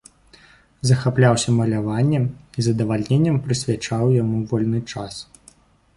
[0.91, 5.13] Захапляўся маляваннем і з задавальненнем прысвячаў яму вольны час.